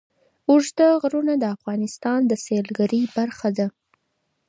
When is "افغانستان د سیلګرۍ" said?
1.55-3.01